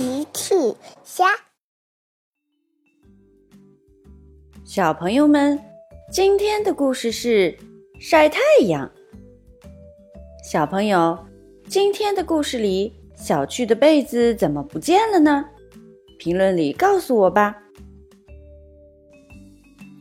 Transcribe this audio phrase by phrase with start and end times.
[0.00, 0.54] 奇趣
[1.04, 1.26] 虾，
[4.64, 5.60] 小朋友们，
[6.10, 7.54] 今天的故事是
[8.00, 8.90] 晒太阳。
[10.42, 11.18] 小朋友，
[11.68, 15.44] 今天的故事里，小趣的被子怎么不见了呢？
[16.18, 17.54] 评论里告诉我吧。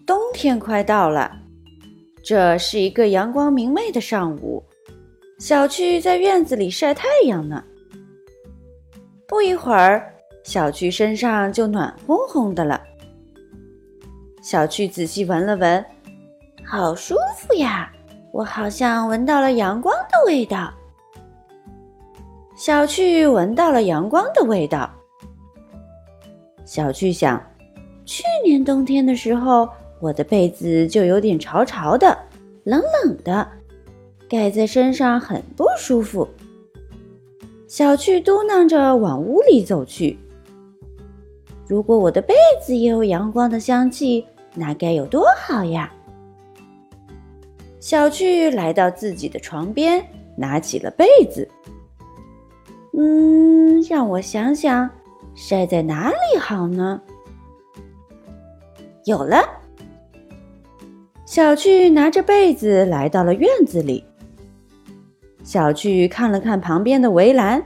[0.08, 1.30] 冬天快到了，
[2.24, 4.64] 这是一个阳光明媚的上午，
[5.40, 7.62] 小趣在院子里晒太阳呢。
[9.30, 10.12] 不一会儿，
[10.44, 12.82] 小趣身上就暖烘烘的了。
[14.42, 15.86] 小趣仔细闻了闻，
[16.66, 17.92] 好舒服呀！
[18.32, 20.74] 我好像闻到了阳光的味道。
[22.56, 24.90] 小趣闻到了阳光的味道。
[26.66, 27.40] 小趣想，
[28.06, 32.18] 去年冬天的时候，我的被子就有点潮潮的、
[32.64, 33.48] 冷冷的，
[34.28, 36.28] 盖在身上很不舒服。
[37.70, 40.18] 小趣嘟囔着往屋里走去。
[41.68, 44.26] 如果我的被子也有阳光的香气，
[44.56, 45.94] 那该有多好呀！
[47.80, 50.04] 小趣来到自己的床边，
[50.36, 51.48] 拿起了被子。
[52.98, 54.90] 嗯，让我想想，
[55.36, 57.00] 晒在哪里好呢？
[59.06, 59.48] 有了！
[61.24, 64.04] 小趣拿着被子来到了院子里。
[65.50, 67.60] 小趣看了看旁边的围栏，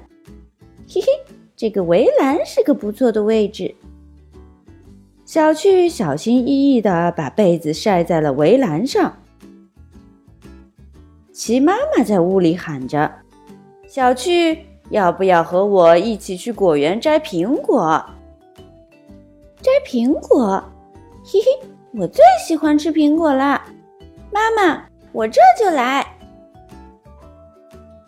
[0.87, 1.07] 嘿嘿，
[1.53, 3.75] 这个围栏是个不错的位置。
[5.25, 9.17] 小趣小心翼翼地把被子晒在了围栏上。
[11.33, 13.11] 齐妈妈在屋里喊着
[13.85, 14.59] ：“小趣，
[14.89, 18.01] 要不要和我一起去果园摘苹果？”
[19.61, 20.63] 摘苹果，
[21.25, 21.67] 嘿嘿，
[21.99, 23.61] 我最喜欢吃苹果了。
[24.31, 26.12] 妈妈，我这就来。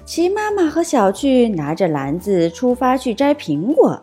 [0.05, 3.99] 齐妈妈和小趣拿着篮子出发去摘苹果。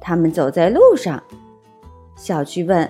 [0.00, 1.22] 他们走在路上，
[2.14, 2.88] 小趣问：“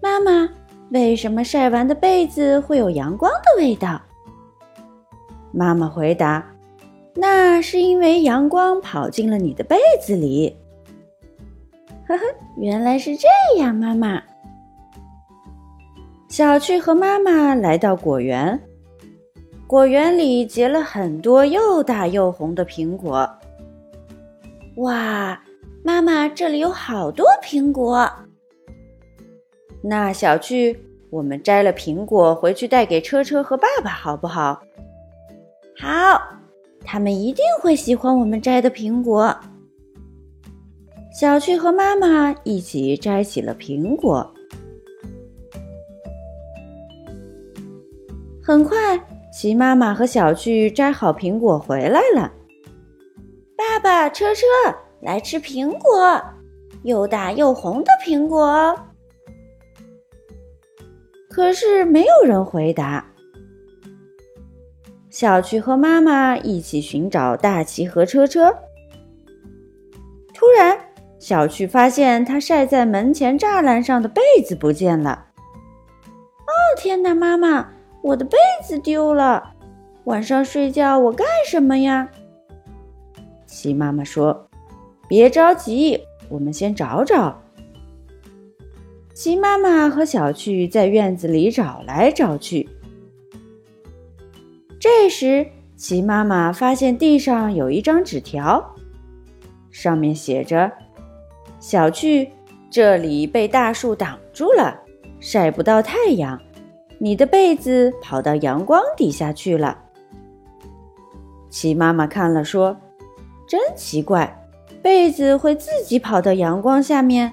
[0.00, 0.48] 妈妈，
[0.90, 4.00] 为什么晒完的被子会有阳光的味道？”
[5.52, 6.44] 妈妈回答
[7.14, 10.56] ：“那是因为阳光跑进了你的被子里。
[12.06, 12.22] ”呵呵，
[12.56, 13.26] 原来是这
[13.58, 14.22] 样，妈妈。
[16.28, 18.60] 小趣和妈妈来到果园。
[19.66, 23.28] 果园里结了很多又大又红的苹果。
[24.76, 25.42] 哇，
[25.82, 28.10] 妈妈，这里有好多苹果。
[29.82, 30.78] 那小趣，
[31.10, 34.62] 我们摘了苹果回去带给车车和爸爸，好不好？
[35.78, 36.20] 好，
[36.84, 39.34] 他们一定会喜欢我们摘的苹果。
[41.12, 44.34] 小趣和妈妈一起摘起了苹果。
[48.42, 49.00] 很快。
[49.36, 52.32] 齐妈妈和小趣摘好苹果回来了。
[53.56, 54.46] 爸爸，车车，
[55.00, 56.22] 来吃苹果，
[56.84, 58.78] 又大又红的苹果。
[61.28, 63.04] 可是没有人回答。
[65.10, 68.56] 小趣和妈妈一起寻找大齐和车车。
[70.32, 70.78] 突然，
[71.18, 75.26] 小趣发现他晒在门前栅栏上的被子不见了。
[76.46, 77.73] 哦，天哪，妈妈！
[78.04, 79.54] 我的被子丢了，
[80.04, 82.06] 晚上睡觉我干什么呀？
[83.46, 84.46] 齐妈妈说
[85.08, 85.98] ：“别着急，
[86.28, 87.40] 我们先找找。”
[89.14, 92.68] 齐妈妈和小趣在院子里找来找去。
[94.78, 98.74] 这时，齐妈妈发现地上有一张纸条，
[99.70, 100.70] 上面写着
[101.58, 102.28] ：“小趣，
[102.70, 104.78] 这里被大树挡住了，
[105.20, 106.38] 晒不到太阳。”
[106.98, 109.78] 你的被子跑到阳光底下去了。
[111.50, 112.76] 齐妈妈看了说
[113.46, 114.44] ：“真奇怪，
[114.82, 117.32] 被子会自己跑到阳光下面。”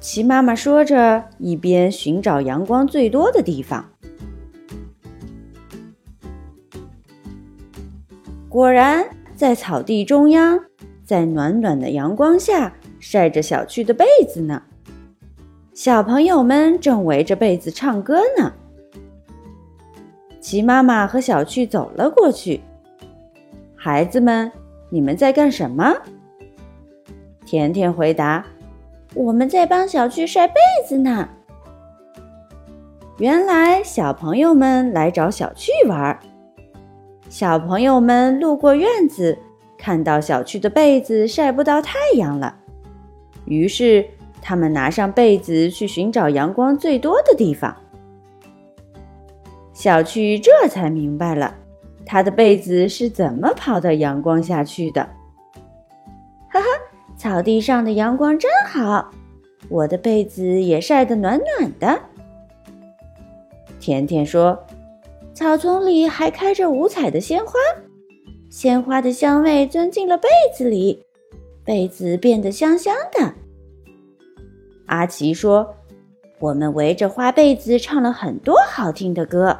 [0.00, 3.84] 齐妈妈说着，一边寻找阳光最多的地方。
[8.48, 10.58] 果然，在草地中央，
[11.04, 14.62] 在暖暖的阳光下晒着小趣的被子呢。
[15.82, 18.52] 小朋友们正围着被子唱歌呢。
[20.38, 22.60] 齐妈妈和小趣走了过去。
[23.74, 24.52] 孩子们，
[24.90, 25.96] 你们在干什么？
[27.46, 28.44] 甜甜回答
[29.16, 30.54] ：“我们在帮小趣晒被
[30.86, 31.26] 子呢。”
[33.16, 36.20] 原来小朋友们来找小趣玩儿。
[37.30, 39.38] 小朋友们路过院子，
[39.78, 42.54] 看到小趣的被子晒不到太阳了，
[43.46, 44.04] 于是。
[44.40, 47.76] 他们拿上被子去寻找阳光最多的地方。
[49.72, 51.54] 小趣这才明白了，
[52.04, 55.08] 他的被子是怎么跑到阳光下去的。
[56.50, 56.66] 哈哈，
[57.16, 59.10] 草地上的阳光真好，
[59.68, 61.98] 我的被子也晒得暖暖的。
[63.78, 64.58] 甜甜说
[65.32, 67.52] ：“草丛里还开着五彩的鲜花，
[68.50, 71.02] 鲜花的香味钻进了被子里，
[71.64, 73.32] 被子变得香香的。”
[74.90, 75.76] 阿奇说
[76.40, 79.56] ：“我们围着花被子唱了很多好听的歌，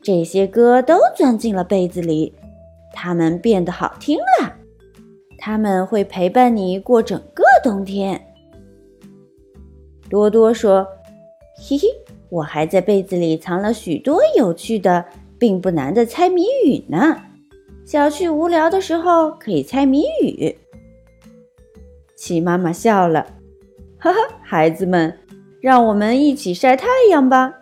[0.00, 2.32] 这些歌都钻进了被子里，
[2.92, 4.54] 它们变得好听了。
[5.36, 8.24] 他们会陪伴你过整个冬天。”
[10.08, 10.86] 多多说
[11.58, 11.88] ：“嘿嘿，
[12.28, 15.04] 我还在被子里藏了许多有趣的、
[15.40, 17.16] 并不难的猜谜语呢。
[17.84, 20.56] 小趣无聊的时候可以猜谜语。”
[22.14, 23.26] 齐妈妈笑了。
[23.98, 24.18] 哈哈，
[24.52, 25.18] 孩子们，
[25.62, 27.54] 让我们一起晒太阳吧！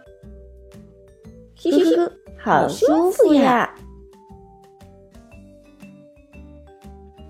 [1.56, 3.72] 嘿嘿嘿，好舒服呀！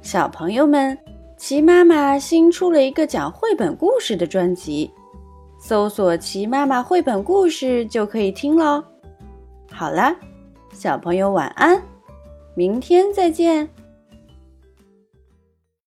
[0.01, 0.97] 小朋友们，
[1.37, 4.91] 齐妈妈新出了一个讲绘本故事的专辑，
[5.61, 8.83] 搜索“齐妈妈绘本故事”就可以听喽。
[9.71, 10.17] 好啦，
[10.73, 11.83] 小朋友晚安，
[12.55, 13.69] 明天再见。